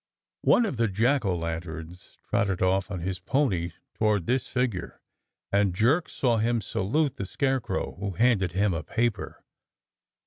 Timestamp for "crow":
7.61-7.97